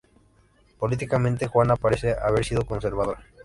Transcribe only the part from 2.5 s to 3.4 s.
conservadora.